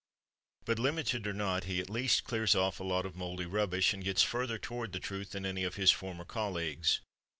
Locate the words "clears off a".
2.23-2.83